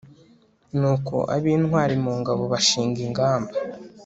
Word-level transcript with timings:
nuko 0.77 1.15
ab'intwari 1.35 1.95
mu 2.03 2.13
ngabo 2.19 2.43
bashinga 2.51 2.99
ingamba 3.07 3.53